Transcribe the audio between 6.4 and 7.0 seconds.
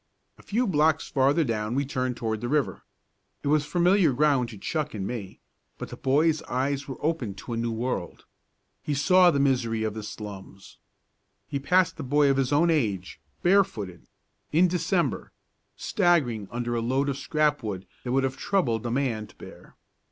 eyes were